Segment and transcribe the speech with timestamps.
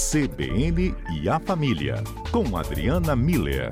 [0.00, 1.96] CBN e a Família,
[2.32, 3.68] com Adriana Miller.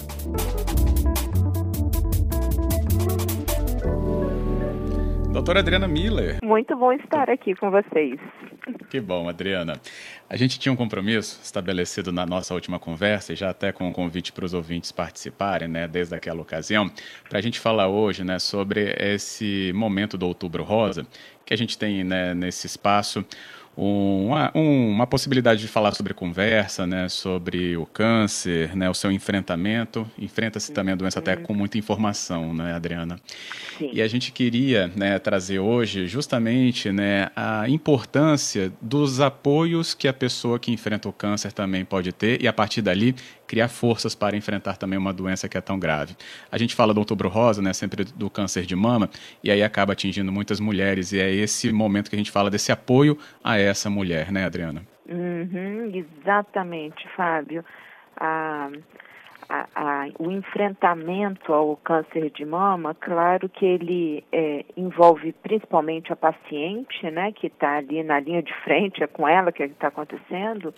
[5.33, 6.37] Doutora Adriana Miller.
[6.45, 8.21] Muito bom estar aqui com vocês.
[8.91, 9.81] Que bom, Adriana.
[10.29, 13.93] A gente tinha um compromisso estabelecido na nossa última conversa, e já até com um
[13.93, 16.91] convite para os ouvintes participarem, né, desde aquela ocasião,
[17.27, 21.07] para a gente falar hoje né, sobre esse momento do Outubro Rosa,
[21.47, 23.25] que a gente tem né, nesse espaço
[23.81, 30.05] uma, uma possibilidade de falar sobre conversa, né, sobre o câncer, né, o seu enfrentamento.
[30.19, 33.21] Enfrenta-se também a doença até com muita informação, né, Adriana?
[33.79, 33.91] Sim.
[33.93, 40.13] E a gente queria né, trazer hoje justamente né, a importância dos apoios que a
[40.13, 43.15] pessoa que enfrenta o câncer também pode ter e a partir dali
[43.49, 46.15] criar forças para enfrentar também uma doença que é tão grave.
[46.53, 49.09] A gente fala do outubro rosa, né, sempre do câncer de mama,
[49.43, 52.71] e aí acaba atingindo muitas mulheres, e é esse momento que a gente fala desse
[52.71, 54.83] apoio a essa mulher, né, Adriana?
[55.09, 57.65] Uhum, exatamente, Fábio.
[58.21, 58.69] A,
[59.49, 66.17] a, a, o enfrentamento ao câncer de mama, claro que ele é, envolve principalmente a
[66.17, 70.75] paciente, né, que está ali na linha de frente, é com ela que está acontecendo,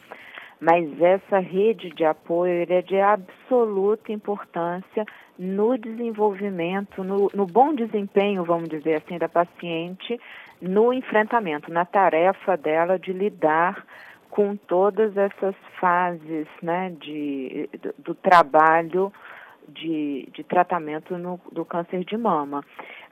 [0.61, 5.07] mas essa rede de apoio é de absoluta importância
[5.39, 10.21] no desenvolvimento, no, no, bom desempenho, vamos dizer assim, da paciente
[10.61, 13.87] no enfrentamento, na tarefa dela de lidar
[14.29, 19.11] com todas essas fases né, de, do, do trabalho
[19.67, 22.63] de, de tratamento no, do câncer de mama.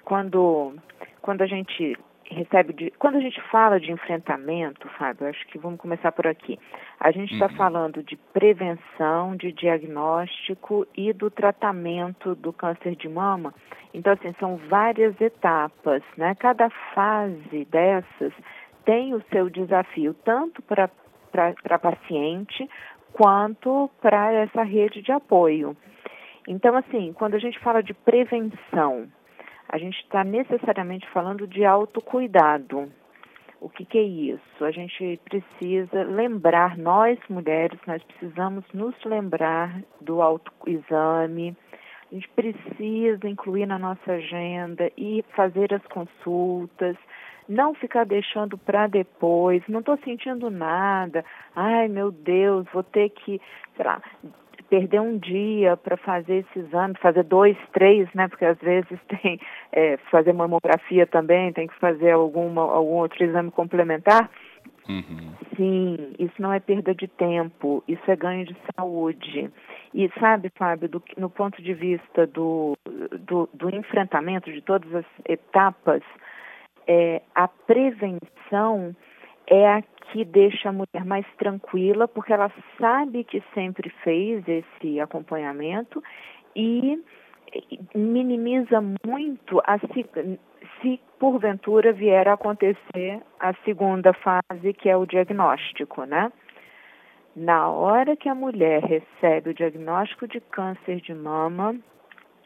[0.04, 0.74] Quando,
[1.22, 1.96] quando a gente
[2.30, 2.90] recebe de.
[2.98, 6.58] Quando a gente fala de enfrentamento, Fábio, acho que vamos começar por aqui.
[7.00, 7.56] A gente está uhum.
[7.56, 13.54] falando de prevenção, de diagnóstico e do tratamento do câncer de mama.
[13.94, 16.34] Então, assim, são várias etapas, né?
[16.34, 18.32] Cada fase dessas
[18.84, 20.90] tem o seu desafio, tanto para
[21.68, 22.68] a paciente
[23.12, 25.76] quanto para essa rede de apoio.
[26.46, 29.08] Então, assim, quando a gente fala de prevenção,
[29.68, 32.90] a gente está necessariamente falando de autocuidado.
[33.60, 34.64] O que, que, é isso?
[34.64, 41.56] A gente precisa lembrar, nós mulheres, nós precisamos nos lembrar do autoexame,
[42.10, 46.96] a gente precisa incluir na nossa agenda e fazer as consultas,
[47.48, 51.24] não ficar deixando para depois, não estou sentindo nada,
[51.56, 53.40] ai meu Deus, vou ter que,
[53.76, 54.00] sei lá,
[54.68, 58.28] perder um dia para fazer esse exame, fazer dois, três, né?
[58.28, 59.40] Porque às vezes tem
[59.72, 64.30] é, fazer mamografia também, tem que fazer alguma, algum outro exame complementar.
[64.88, 65.32] Uhum.
[65.54, 69.50] Sim, isso não é perda de tempo, isso é ganho de saúde.
[69.92, 72.76] E sabe, Fábio, do, no ponto de vista do,
[73.20, 76.02] do, do enfrentamento de todas as etapas,
[76.86, 78.96] é, a prevenção
[79.50, 85.00] é a que deixa a mulher mais tranquila, porque ela sabe que sempre fez esse
[85.00, 86.02] acompanhamento
[86.56, 87.02] e
[87.94, 90.06] minimiza muito a, se,
[90.80, 96.32] se porventura vier a acontecer a segunda fase, que é o diagnóstico, né?
[97.36, 101.76] Na hora que a mulher recebe o diagnóstico de câncer de mama,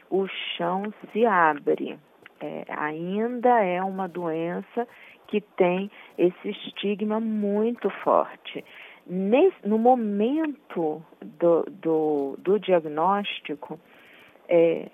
[0.09, 1.97] o chão se abre.
[2.39, 4.87] É, ainda é uma doença
[5.33, 8.63] que tem esse estigma muito forte.
[9.07, 11.03] Nesse, no momento
[11.39, 13.79] do, do, do diagnóstico,
[14.47, 14.91] é,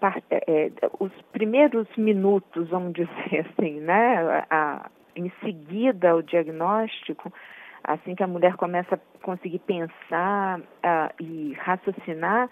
[0.00, 7.32] part, é, é, os primeiros minutos, vamos dizer assim, né, a, em seguida ao diagnóstico,
[7.84, 10.60] assim que a mulher começa a conseguir pensar
[11.20, 12.50] e raciocinar,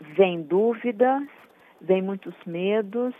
[0.00, 1.24] vem dúvidas,
[1.80, 3.12] vem muitos medos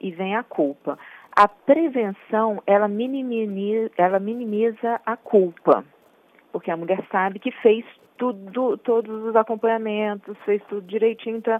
[0.00, 0.96] e vem a culpa.
[1.36, 5.84] A prevenção, ela minimiza, ela minimiza a culpa,
[6.52, 7.84] porque a mulher sabe que fez
[8.16, 11.58] tudo, todos os acompanhamentos, fez tudo direitinho, então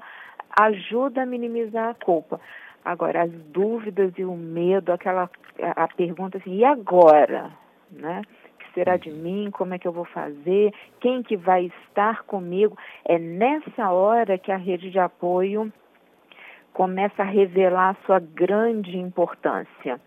[0.56, 2.40] ajuda a minimizar a culpa.
[2.84, 5.28] Agora, as dúvidas e o medo, aquela
[5.60, 7.50] a, a pergunta assim, e agora?
[7.90, 8.22] Né?
[8.58, 9.50] que será de mim?
[9.50, 10.72] Como é que eu vou fazer?
[11.00, 12.76] Quem que vai estar comigo?
[13.04, 15.72] É nessa hora que a rede de apoio
[16.74, 19.98] começa a revelar a sua grande importância.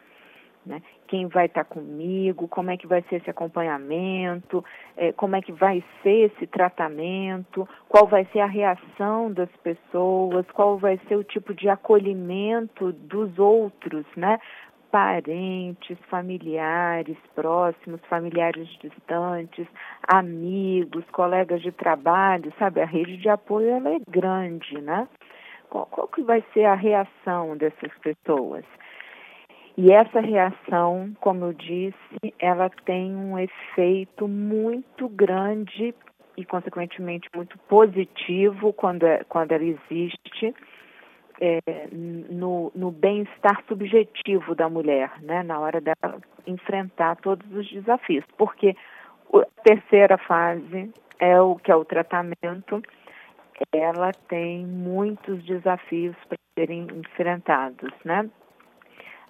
[0.66, 0.82] Né?
[1.08, 4.64] Quem vai estar comigo, como é que vai ser esse acompanhamento,
[4.98, 10.46] é, como é que vai ser esse tratamento, qual vai ser a reação das pessoas,
[10.52, 14.38] qual vai ser o tipo de acolhimento dos outros, né?
[14.92, 19.68] Parentes, familiares próximos, familiares distantes,
[20.06, 22.82] amigos, colegas de trabalho, sabe?
[22.82, 25.08] A rede de apoio ela é grande, né?
[25.70, 28.66] Qual, qual que vai ser a reação dessas pessoas?
[29.78, 35.94] E essa reação, como eu disse, ela tem um efeito muito grande
[36.36, 40.56] e, consequentemente, muito positivo quando, é, quando ela existe
[41.40, 41.60] é,
[41.92, 48.26] no, no bem-estar subjetivo da mulher, né, na hora dela enfrentar todos os desafios.
[48.36, 48.76] Porque
[49.34, 52.82] a terceira fase é o que é o tratamento,
[53.72, 58.30] ela tem muitos desafios para serem enfrentados, né?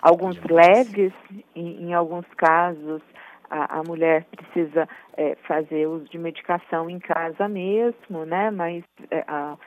[0.01, 1.13] Alguns leves,
[1.55, 3.01] em, em alguns casos,
[3.49, 8.51] a, a mulher precisa é, fazer uso de medicação em casa mesmo, né?
[8.51, 9.57] Mas é, a,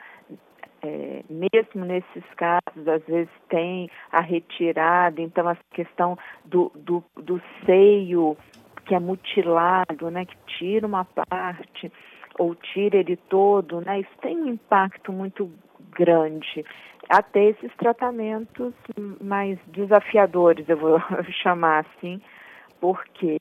[0.83, 7.41] é, mesmo nesses casos, às vezes tem a retirada, então a questão do, do, do
[7.65, 8.37] seio
[8.85, 10.25] que é mutilado, né?
[10.25, 11.91] Que tira uma parte
[12.41, 13.99] ou tira ele todo, né?
[13.99, 15.51] Isso tem um impacto muito
[15.91, 16.65] grande
[17.11, 18.73] até esses tratamentos
[19.19, 20.97] mais desafiadores, eu vou
[21.43, 22.21] chamar assim,
[22.79, 23.37] porque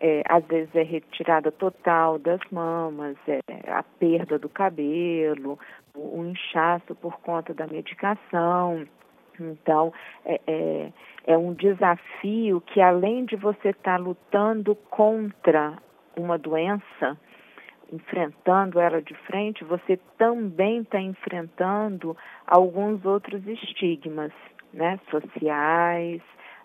[0.00, 3.40] é, às vezes é retirada total das mamas, é,
[3.70, 5.58] a perda do cabelo,
[5.94, 8.86] o, o inchaço por conta da medicação.
[9.38, 9.92] Então,
[10.24, 10.92] é, é,
[11.26, 15.74] é um desafio que, além de você estar tá lutando contra
[16.16, 17.18] uma doença,
[17.92, 22.16] enfrentando ela de frente, você também está enfrentando
[22.46, 24.32] alguns outros estigmas,
[24.72, 26.20] né, sociais,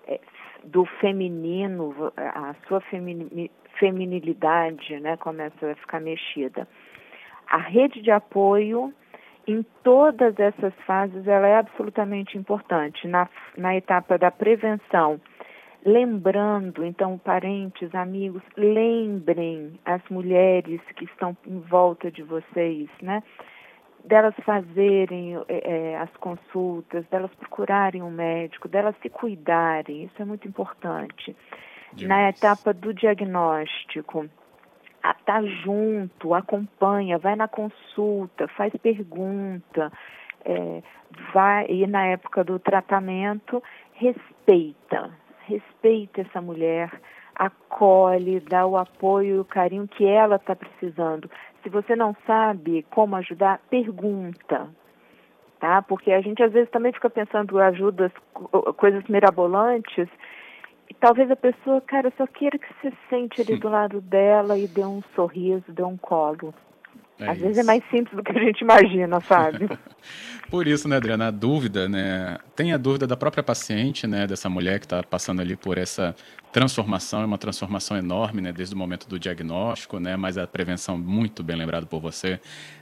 [0.08, 0.20] é,
[0.64, 2.82] do feminino, a sua
[3.80, 6.68] feminilidade, né, começa a ficar mexida.
[7.48, 8.94] A rede de apoio
[9.48, 13.08] em todas essas fases ela é absolutamente importante.
[13.08, 13.28] Na,
[13.58, 15.20] na etapa da prevenção,
[15.86, 23.24] lembrando, então, parentes, amigos, lembrem as mulheres que estão em volta de vocês, né?
[24.04, 30.48] Delas fazerem é, as consultas, delas procurarem um médico, delas se cuidarem, isso é muito
[30.48, 31.36] importante.
[31.94, 32.08] Demais.
[32.08, 34.28] Na etapa do diagnóstico,
[35.26, 39.92] tá junto, acompanha, vai na consulta, faz pergunta,
[40.46, 40.82] é,
[41.34, 43.62] vai e na época do tratamento
[43.94, 45.12] respeita,
[45.52, 46.92] respeita essa mulher,
[47.36, 51.30] acolhe, dá o apoio e o carinho que ela está precisando.
[51.64, 54.68] Se você não sabe como ajudar, pergunta,
[55.60, 55.82] tá?
[55.82, 58.12] Porque a gente às vezes também fica pensando ajudas,
[58.78, 60.08] coisas mirabolantes,
[60.90, 64.68] e talvez a pessoa, cara, só queira que você sente ali do lado dela e
[64.68, 66.54] dê um sorriso, dê um colo.
[67.22, 67.46] É Às isso.
[67.46, 69.70] vezes é mais simples do que a gente imagina, sabe?
[70.50, 74.50] Por isso, né, Adriana, a dúvida, né, tem a dúvida da própria paciente, né, dessa
[74.50, 76.14] mulher que está passando ali por essa
[76.52, 80.98] transformação, é uma transformação enorme, né, desde o momento do diagnóstico, né, mas a prevenção,
[80.98, 82.38] muito bem lembrado por você,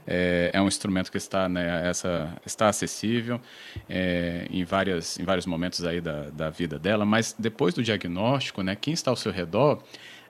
[0.08, 3.40] é, é um instrumento que está, né, essa, está acessível
[3.88, 8.64] é, em, várias, em vários momentos aí da, da vida dela, mas depois do diagnóstico,
[8.64, 9.84] né, quem está ao seu redor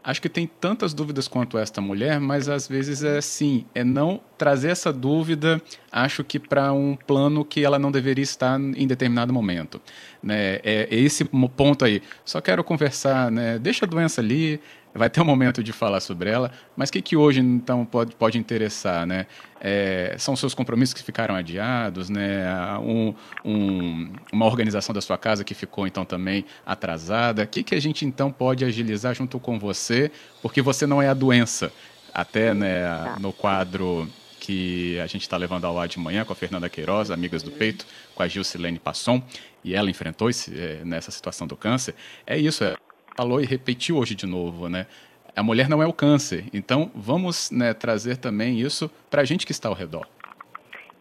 [0.04, 4.22] acho que tem tantas dúvidas quanto esta mulher, mas às vezes é assim, é não
[4.38, 5.62] trazer essa dúvida,
[5.92, 9.82] acho que para um plano que ela não deveria estar em determinado momento.
[10.24, 10.56] Né?
[10.64, 12.02] É, é esse ponto aí.
[12.24, 13.60] Só quero conversar, né?
[13.60, 14.60] deixa a doença ali,
[15.00, 18.14] vai ter um momento de falar sobre ela, mas o que, que hoje então pode,
[18.16, 19.26] pode interessar, né?
[19.62, 22.46] É, são seus compromissos que ficaram adiados, né?
[22.80, 23.16] Um,
[23.46, 27.44] um, uma organização da sua casa que ficou então também atrasada.
[27.44, 30.12] O que, que a gente então pode agilizar junto com você,
[30.42, 31.72] porque você não é a doença,
[32.14, 33.18] até né, tá.
[33.20, 37.10] no quadro que a gente está levando ao ar de manhã com a Fernanda Queiroz,
[37.10, 39.24] Amigas do Peito, com a Gilcilene Passon,
[39.64, 41.96] e ela enfrentou esse, é, nessa situação do câncer.
[42.26, 42.76] É isso, é
[43.20, 44.88] falou e repetiu hoje de novo, né?
[45.36, 46.46] A mulher não é o câncer.
[46.54, 50.08] Então, vamos né, trazer também isso para a gente que está ao redor.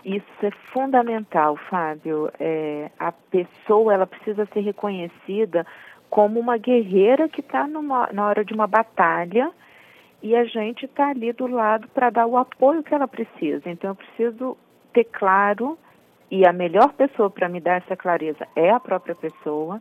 [0.05, 2.29] Isso é fundamental, Fábio.
[2.41, 5.65] É, a pessoa ela precisa ser reconhecida
[6.11, 9.53] como uma guerreira que está na hora de uma batalha
[10.21, 13.71] e a gente está ali do lado para dar o apoio que ela precisa.
[13.71, 14.57] Então, eu preciso
[14.93, 15.79] ter claro,
[16.29, 19.81] e a melhor pessoa para me dar essa clareza é a própria pessoa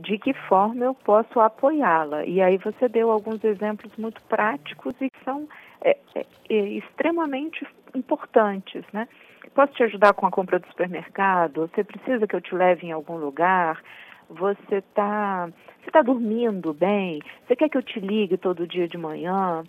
[0.00, 2.24] de que forma eu posso apoiá-la.
[2.24, 5.46] E aí você deu alguns exemplos muito práticos e que são
[5.82, 9.06] é, é, é, extremamente importantes, né?
[9.54, 11.68] Posso te ajudar com a compra do supermercado?
[11.68, 13.82] Você precisa que eu te leve em algum lugar?
[14.28, 15.48] Você está
[15.82, 17.20] você tá dormindo bem?
[17.46, 19.64] Você quer que eu te ligue todo dia de manhã?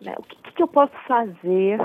[0.00, 0.14] Né?
[0.18, 1.78] O que, que eu posso fazer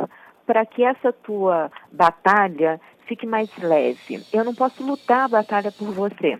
[0.45, 4.23] para que essa tua batalha fique mais leve?
[4.31, 6.39] Eu não posso lutar a batalha por você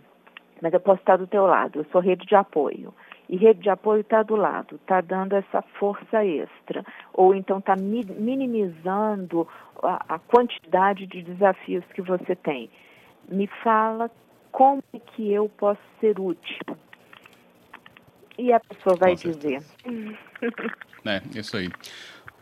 [0.61, 2.93] mas eu posso estar do teu lado, eu sou rede de apoio.
[3.27, 6.85] E rede de apoio está do lado, está dando essa força extra.
[7.13, 9.47] Ou então está minimizando
[9.81, 12.69] a, a quantidade de desafios que você tem.
[13.29, 14.11] Me fala
[14.51, 16.77] como é que eu posso ser útil.
[18.37, 19.63] E a pessoa vai dizer.
[21.05, 21.69] É, isso aí.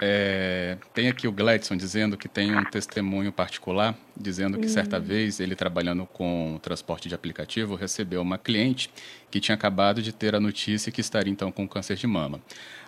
[0.01, 5.03] É, tem aqui o Gladson dizendo que tem um testemunho particular, dizendo que certa uhum.
[5.03, 8.89] vez ele trabalhando com transporte de aplicativo recebeu uma cliente
[9.29, 12.39] que tinha acabado de ter a notícia que estaria então com câncer de mama.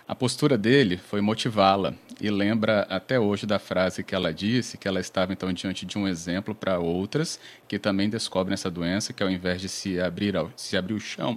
[0.08, 4.88] A postura dele foi motivá-la e lembra até hoje da frase que ela disse, que
[4.88, 7.38] ela estava então diante de um exemplo para outras
[7.68, 11.00] que também descobrem essa doença, que ao invés de se abrir, ao, se abrir o
[11.00, 11.36] chão,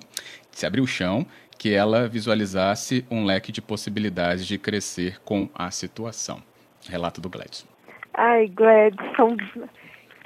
[0.55, 1.25] se abrir o chão,
[1.59, 6.41] que ela visualizasse um leque de possibilidades de crescer com a situação.
[6.89, 7.67] Relato do Gladson.
[8.13, 9.35] Ai, Gladson,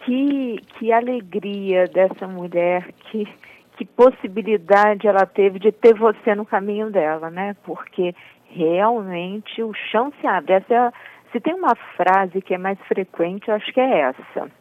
[0.05, 3.27] que, que alegria dessa mulher, que,
[3.75, 7.55] que possibilidade ela teve de ter você no caminho dela, né?
[7.63, 8.13] Porque
[8.51, 10.53] realmente o chão se abre.
[10.53, 10.93] Essa é a,
[11.31, 14.51] se tem uma frase que é mais frequente, eu acho que é essa.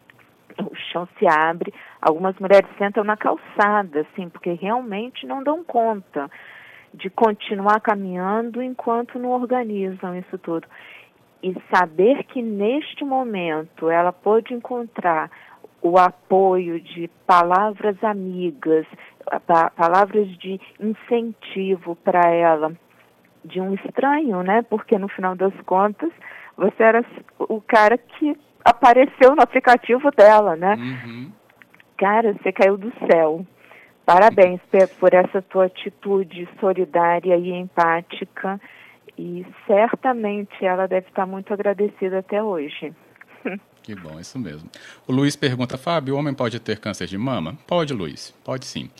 [0.61, 6.29] O chão se abre, algumas mulheres sentam na calçada, assim, porque realmente não dão conta
[6.93, 10.67] de continuar caminhando enquanto não organizam isso tudo.
[11.43, 15.31] E saber que neste momento ela pode encontrar
[15.81, 18.85] o apoio de palavras amigas,
[19.77, 22.73] palavras de incentivo para ela,
[23.45, 24.63] de um estranho, né?
[24.63, 26.11] Porque no final das contas
[26.57, 27.05] você era
[27.39, 30.75] o cara que apareceu no aplicativo dela, né?
[30.75, 31.33] Uhum.
[31.97, 33.47] Cara, você caiu do céu.
[34.07, 34.61] Parabéns
[34.99, 38.61] por essa tua atitude solidária e empática
[39.19, 42.95] e certamente ela deve estar muito agradecida até hoje.
[43.81, 44.69] Que bom, isso mesmo.
[45.07, 47.57] O Luiz pergunta, Fábio, o homem pode ter câncer de mama?
[47.67, 48.91] Pode, Luiz, pode sim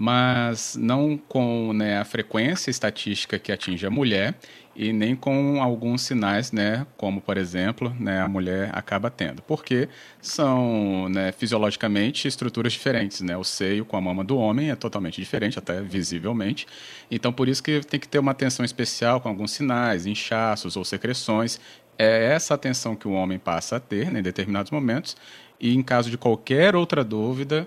[0.00, 4.32] mas não com né, a frequência estatística que atinge a mulher
[4.78, 9.88] e nem com alguns sinais, né, como por exemplo, né, a mulher acaba tendo, porque
[10.22, 15.20] são né, fisiologicamente estruturas diferentes, né, o seio com a mama do homem é totalmente
[15.20, 16.64] diferente, até visivelmente,
[17.10, 20.84] então por isso que tem que ter uma atenção especial com alguns sinais, inchaços ou
[20.84, 21.58] secreções,
[21.98, 25.16] é essa atenção que o homem passa a ter né, em determinados momentos
[25.58, 27.66] e em caso de qualquer outra dúvida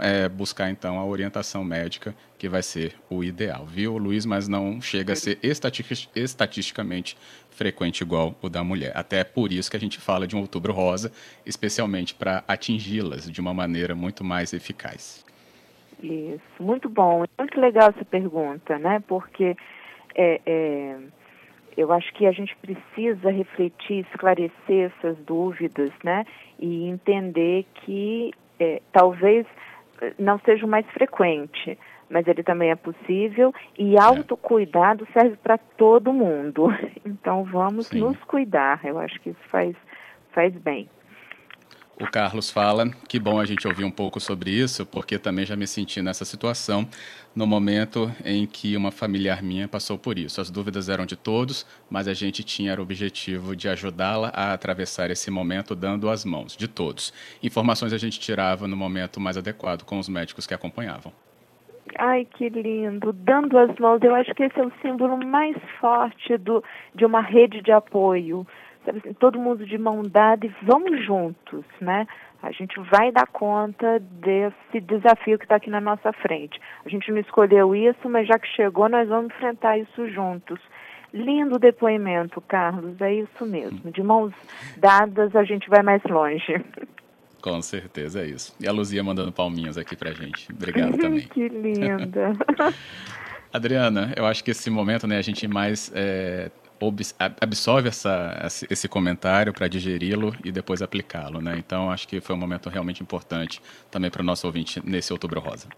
[0.00, 4.24] é, buscar então a orientação médica, que vai ser o ideal, viu, Luiz?
[4.24, 7.16] Mas não chega a ser estatisticamente
[7.50, 8.92] frequente igual o da mulher.
[8.94, 11.12] Até por isso que a gente fala de um outubro rosa,
[11.44, 15.24] especialmente para atingi-las de uma maneira muito mais eficaz.
[16.02, 17.24] Isso, muito bom.
[17.38, 19.02] Muito legal essa pergunta, né?
[19.06, 19.56] Porque
[20.14, 20.96] é, é,
[21.76, 26.24] eu acho que a gente precisa refletir, esclarecer essas dúvidas, né?
[26.58, 29.46] E entender que é, talvez
[30.18, 31.78] não seja o mais frequente,
[32.10, 36.68] mas ele também é possível e autocuidado serve para todo mundo.
[37.04, 38.00] Então vamos Sim.
[38.00, 38.80] nos cuidar.
[38.84, 39.76] Eu acho que isso faz,
[40.32, 40.88] faz bem.
[42.02, 45.54] O Carlos fala, que bom a gente ouvir um pouco sobre isso, porque também já
[45.54, 46.88] me senti nessa situação
[47.32, 50.40] no momento em que uma familiar minha passou por isso.
[50.40, 55.12] As dúvidas eram de todos, mas a gente tinha o objetivo de ajudá-la a atravessar
[55.12, 57.14] esse momento dando as mãos, de todos.
[57.40, 61.12] Informações a gente tirava no momento mais adequado com os médicos que acompanhavam.
[62.00, 63.12] Ai, que lindo!
[63.12, 66.64] Dando as mãos, eu acho que esse é o símbolo mais forte do,
[66.96, 68.44] de uma rede de apoio
[69.18, 72.06] todo mundo de mão dada e vamos juntos, né?
[72.42, 76.60] A gente vai dar conta desse desafio que está aqui na nossa frente.
[76.84, 80.58] A gente não escolheu isso, mas já que chegou, nós vamos enfrentar isso juntos.
[81.14, 83.92] Lindo depoimento, Carlos, é isso mesmo.
[83.92, 84.32] De mãos
[84.76, 86.64] dadas, a gente vai mais longe.
[87.42, 88.56] Com certeza, é isso.
[88.58, 90.50] E a Luzia mandando palminhas aqui pra gente.
[90.50, 91.20] Obrigado também.
[91.20, 92.32] que linda.
[93.52, 96.50] Adriana, eu acho que esse momento, né, a gente mais é,
[97.40, 101.54] absorve essa, esse comentário para digeri-lo e depois aplicá-lo, né?
[101.58, 103.60] Então, acho que foi um momento realmente importante
[103.90, 105.68] também para o nosso ouvinte nesse Outubro Rosa.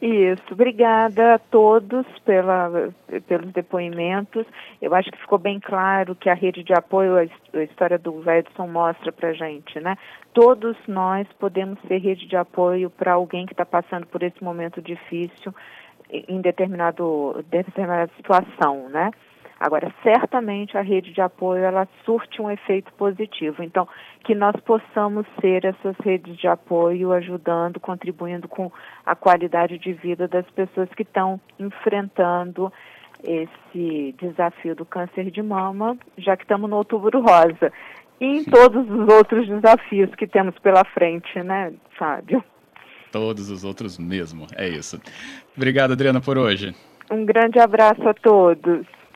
[0.00, 2.90] Isso, obrigada a todos pela,
[3.28, 4.46] pelos depoimentos.
[4.80, 8.66] Eu acho que ficou bem claro que a rede de apoio, a história do Edson
[8.66, 9.98] mostra para gente, né?
[10.32, 14.80] Todos nós podemos ser rede de apoio para alguém que está passando por esse momento
[14.80, 15.54] difícil
[16.08, 19.10] em determinado, determinada situação, né?
[19.60, 23.62] Agora, certamente a rede de apoio ela surte um efeito positivo.
[23.62, 23.86] Então,
[24.24, 28.72] que nós possamos ser essas redes de apoio, ajudando, contribuindo com
[29.04, 32.72] a qualidade de vida das pessoas que estão enfrentando
[33.22, 37.70] esse desafio do câncer de mama, já que estamos no Outubro Rosa.
[38.18, 42.42] E em todos os outros desafios que temos pela frente, né, Fábio?
[43.12, 44.98] Todos os outros mesmo, é isso.
[45.54, 46.74] Obrigado, Adriana, por hoje.
[47.10, 48.86] Um grande abraço a todos.